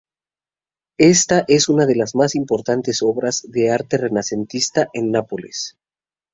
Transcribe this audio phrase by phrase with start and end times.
[0.97, 5.77] Esta es una de las más importantes obras de arte renacentista en Nápoles.